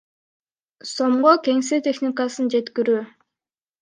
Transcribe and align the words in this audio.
сомго 0.93 1.33
кеңсе 1.49 1.81
техникасын 1.89 2.51
жеткирүү. 2.55 3.05